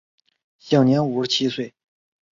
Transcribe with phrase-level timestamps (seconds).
[0.57, 1.75] 享年五十七岁。